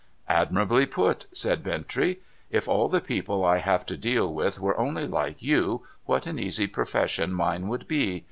[0.27, 2.21] 'Admirably put!' said Bintrey.
[2.49, 6.39] 'If all the people I have to deal with were only like you, what an
[6.39, 8.19] easy profession mine would be